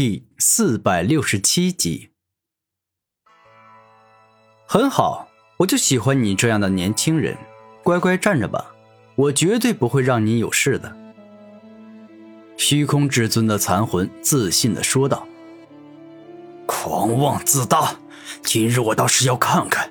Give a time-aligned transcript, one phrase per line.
[0.00, 2.10] 第四百六十七集。
[4.64, 7.36] 很好，我就喜欢你这样的年轻人，
[7.82, 8.64] 乖乖站着吧，
[9.16, 10.96] 我绝对不会让你有事的。
[12.56, 15.26] 虚空至尊的残魂自信的说道
[16.64, 17.96] ：“狂妄自大，
[18.44, 19.90] 今日我倒是要看看，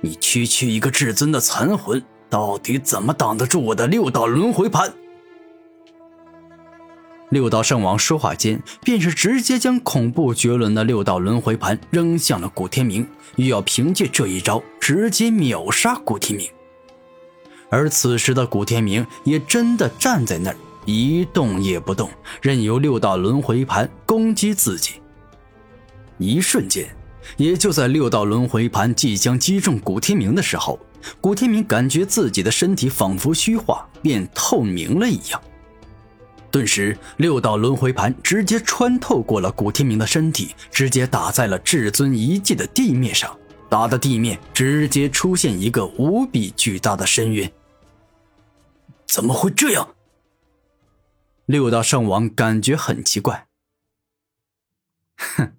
[0.00, 2.00] 你区区一个至尊的残魂，
[2.30, 4.94] 到底怎么挡得住我的六道轮回盘。”
[7.30, 16.48] 六道圣王说话间，便是直接将恐怖绝伦的六道轮回盘扔向了古天明，欲要凭借这一招直接秒杀古天明。
[17.68, 22.08] 而此时的古天明也真的站在那儿，一动也不动，
[22.40, 24.94] 任由六道轮回盘攻击自己。
[26.16, 26.88] 一瞬间，
[27.36, 30.80] 也就在六道轮回盘即将击中古天明的时候，
[31.20, 35.38] 古天明感觉自己的身体仿佛虚化，变透明了一样。
[36.50, 47.52] 顿时，六道轮回盘直接穿透过了古天明的身体，直接打在了至尊遗迹的地面上，打的地面直接出现一个无比巨大的深渊。
[49.06, 49.94] 怎么会这样？
[51.46, 53.48] 六道圣王感觉很奇怪。
[55.16, 55.52] 哼，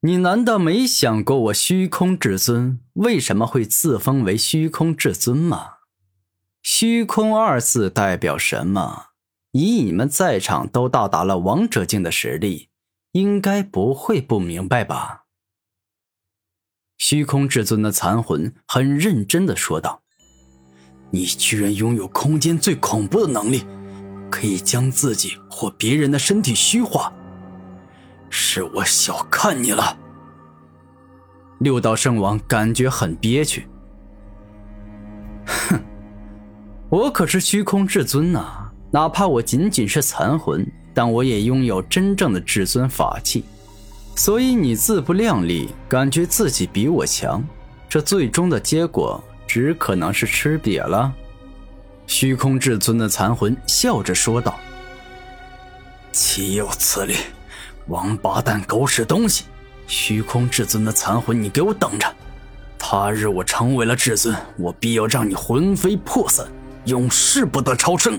[0.00, 5.74] 你难道没想过我虚空至尊为什么会自封为虚空至尊吗？
[6.62, 9.09] 虚空二字代表什么？
[9.52, 12.68] 以你们在场都到达了王者境的实力，
[13.12, 15.24] 应该不会不明白吧？
[16.98, 20.02] 虚空至尊的残魂很认真的说道
[21.10, 23.66] ：“你居然拥有空间最恐怖的能力，
[24.30, 27.12] 可以将自己或别人的身体虚化，
[28.28, 29.96] 是我小看你了。”
[31.58, 33.66] 六道圣王感觉很憋屈。
[35.46, 35.82] 哼，
[36.88, 38.69] 我可是虚空至尊呐！
[38.92, 43.44] 哪怕我仅仅是残魂，但我也拥有真正的至尊法器，
[44.16, 47.44] 所以你自不量力，感觉自己比我强，
[47.88, 51.12] 这最终的结果只可能是吃瘪了。
[52.08, 54.58] 虚空至尊的残魂笑着说道
[56.10, 57.14] ：“岂有此理！
[57.86, 59.44] 王八蛋，狗屎东西！
[59.86, 62.12] 虚空至尊的残魂，你给我等着！
[62.76, 66.44] 他日我成为了至尊，我必要让你魂飞魄散，
[66.86, 68.18] 永世不得超生！”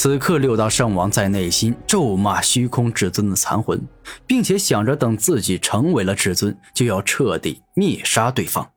[0.00, 3.84] 此刻，六道圣王在内心咒骂虚空至尊的残魂，
[4.28, 8.70] 并且想着等自己成为了至尊，就要彻底灭杀对方。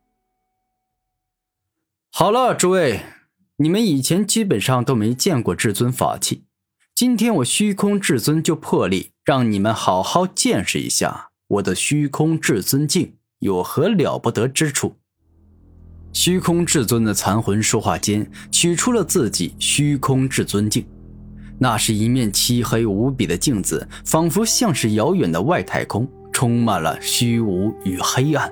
[2.12, 3.02] 好了，诸位，
[3.58, 6.46] 你们以前基本上都没见过至尊法器，
[6.96, 14.96] 今天我虚空至尊就破例让你们好好见识一下我的虚空至尊镜有何了不得之处。
[16.14, 20.84] 虚空至尊的残魂说话间，取出了自己虚空至尊镜。
[21.64, 28.52] 那是一面漆黑无比的镜子，仿佛像是遥远的外太空，充满了虚无与黑暗。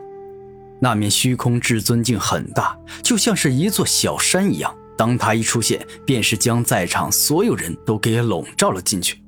[0.79, 4.71] 那面虚空至尊镜很大，就像是一座小山一样。
[4.95, 9.23] 当它一出现，便是将在场所有人都给笼罩了进去。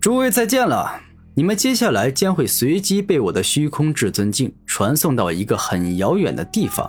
[0.00, 1.00] 诸位再见了，
[1.34, 6.88] 你们接下来将会随机被我的虚空至尊镜传送到一个很遥远的地方。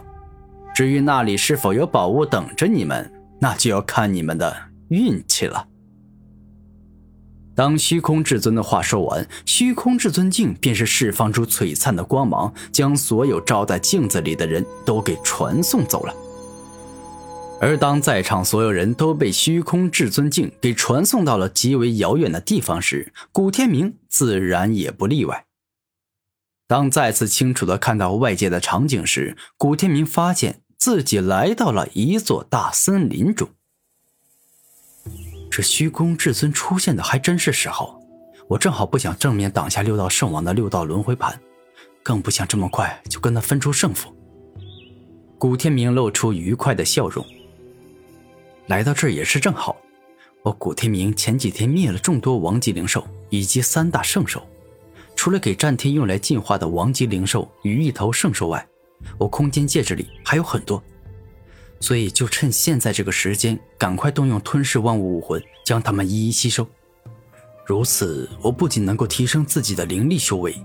[0.75, 4.55] 至于那里是否有宝物等着你们，那就要看你们的。
[4.89, 5.67] 运气了。
[7.55, 16.13] 当虚空至尊的话说完，虚空至尊镜便是释放出璀璨的光芒，将所有照在镜子里的人都给传送走了。
[17.61, 25.45] 而当在场所有人都被虚空至尊镜给传送到了极为遥远的地方时，古天明自然也不例外。
[26.67, 33.47] 当再次清楚的看到外界的场景时，古天明发现自己来到了一座大森林中。
[35.55, 37.97] 这虚空至尊出现的还真是时候，
[38.49, 41.39] 我正好不想正面挡下六道圣王的六道轮回盘，
[42.03, 44.13] 更不想这么快就跟他分出胜负。
[45.37, 47.25] 古天明露出愉快的笑容。
[48.67, 49.77] 来到这儿也是正好，
[50.41, 54.45] 我古天明前几天灭了众多王级灵兽以及三大圣兽，
[55.15, 58.67] 除了给战天用来进化的王级灵兽与一头圣兽外，
[59.17, 60.83] 我空间戒指里还有很多。
[61.79, 66.67] 所以，就趁现在这个时间，赶快动用吞噬万物武魂，将它们一一吸收。
[67.65, 70.55] 如此，我不仅能够提升自己的灵力修为，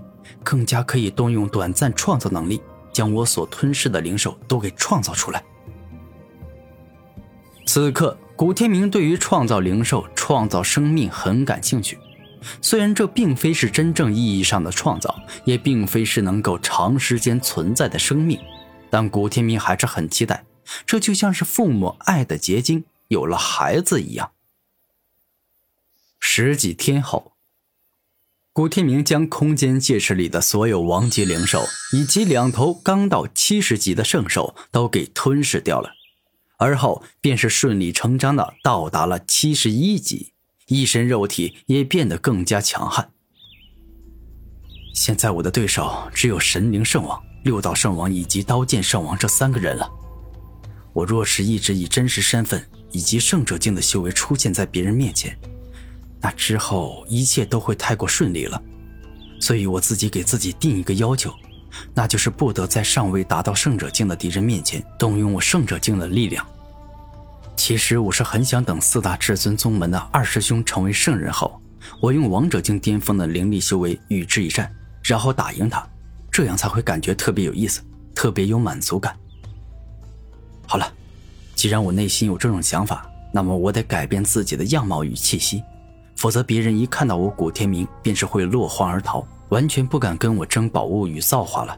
[0.43, 2.61] 更加可以动用短暂创造能力，
[2.93, 5.43] 将我所吞噬的灵兽都给创造出来。
[7.65, 11.97] 此刻，古天明对于创造灵兽、创造生命很感兴趣。
[12.61, 15.15] 虽然这并非是真正意义上的创造，
[15.45, 18.39] 也并非是能够长时间存在的生命，
[18.89, 20.43] 但古天明还是很期待。
[20.85, 24.31] 这就像是父母爱的结晶，有了孩子一样。
[26.19, 27.33] 十几天后，
[28.53, 35.91] 古天明将空间戒尺里的所有王级灵兽以及两头刚到七十级的圣兽都给吞噬掉了，
[36.57, 40.33] 而后便是顺理成章的到达了七十一级，
[40.67, 43.11] 一身肉体也变得更加强悍。
[44.93, 49.89] 现在我的对手只有神灵圣王、六道圣王以及刀剑圣王这三个人了。
[50.93, 52.61] 我若是一直以真实身份
[52.91, 55.37] 以及圣者境的修为出现在别人面前，
[56.19, 58.61] 那之后一切都会太过顺利了，
[59.39, 61.33] 所以我自己给自己定一个要求，
[61.93, 66.45] 那就是不得在尚未达到圣者境的敌人面前动用我圣者境的力量。
[67.55, 71.61] 其实我是很想等四大至尊宗门的二师兄成为圣人后，
[72.01, 74.73] 我用王者境巅峰的灵力修为与之一战，
[75.03, 75.87] 然后打赢他，
[76.31, 77.81] 这样才会感觉特别有意思，
[78.13, 79.15] 特别有满足感。
[80.71, 80.89] 好了，
[81.53, 85.61] 既然我内心有这种想法，那么我得改变自己的样貌与气息。
[86.15, 91.77] 否则，别人一看到我古天明，便是会落荒而逃，完全不敢跟我争宝物与造化了。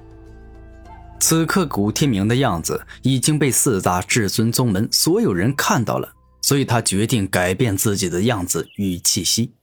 [1.20, 6.14] 此刻，古天明的样子已经被四大至尊宗门所有人看到了，
[6.44, 9.56] 所以他决定改变自己的样子与气息。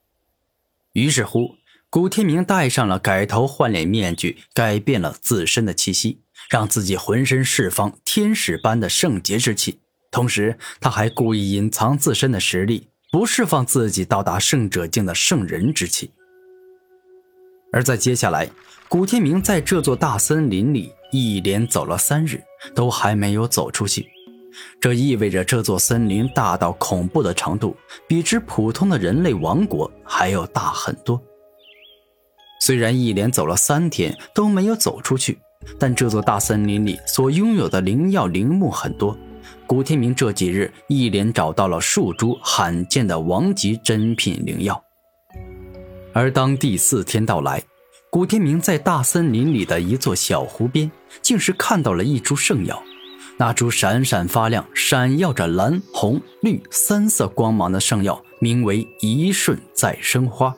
[0.94, 1.54] 于是乎，
[1.88, 9.80] 古天明戴上了改头换脸面具，改变了自身的气息，让自己浑身释放天使般的圣洁之气。
[10.10, 12.86] 同时，他还故意隐藏自身的实力。
[13.12, 16.12] 不释放自己到达圣者境的圣人之气，
[17.72, 18.48] 而在接下来，
[18.88, 22.40] 古天明在这座大森林里一连走了三日，
[22.72, 24.08] 都还没有走出去。
[24.80, 27.76] 这意味着这座森林大到恐怖的程度，
[28.06, 31.20] 比之普通的人类王国还要大很多。
[32.60, 35.36] 虽然一连走了三天都没有走出去，
[35.78, 39.16] 但这座大森林里所拥有的灵药灵木很多。
[39.66, 44.82] 古天明这几日一连找到了数株罕见的王级珍品灵药，
[46.12, 47.62] 而当第四天到来，
[48.10, 50.90] 古天明在大森林里的一座小湖边，
[51.22, 52.82] 竟是看到了一株圣药。
[53.36, 60.54] 那株闪闪发亮、闪耀着蓝、红、绿三色光芒的圣药，名为一瞬再生花。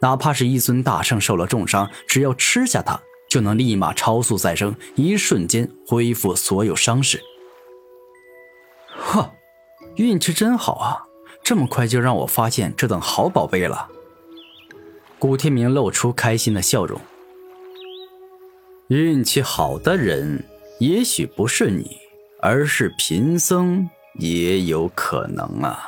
[0.00, 3.00] 哪怕是一尊大圣受了重伤，只要吃下它，
[3.34, 7.20] 就能立马超速再生，一瞬间恢复所有伤势。
[8.96, 9.28] 呵，
[9.96, 11.02] 运气真好啊！
[11.42, 13.88] 这么快就让我发现这等好宝贝了。
[15.18, 17.00] 古天明露出开心的笑容。
[18.86, 20.44] 运气好的人，
[20.78, 21.96] 也许不是你，
[22.40, 23.90] 而是贫僧，
[24.20, 25.80] 也有可能啊。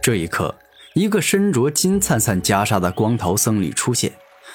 [0.00, 0.54] 这一刻，
[0.94, 4.12] 一个身着金灿灿袈裟的光头僧侣出现，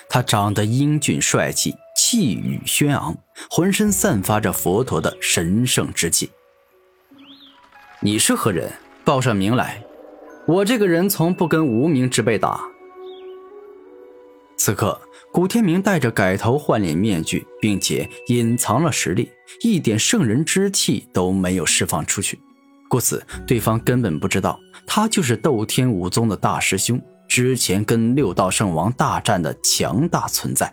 [0.09, 3.15] 他长得英俊帅气，气宇轩昂，
[3.49, 6.29] 浑身散发着佛陀的神圣之气。
[7.99, 8.71] 你是何人？
[9.03, 9.83] 报上名来。
[10.45, 12.61] 我这个人从不跟无名之辈打。
[14.57, 14.99] 此刻，
[15.31, 22.39] 古天明戴着改头换脸面具，并且隐藏了实力，一点圣人之气都没有释放出去，
[22.87, 27.01] 故此对方根本不知道他就是斗天武宗的大师兄，
[27.35, 30.71] 之前跟六道圣王大战的强大存在。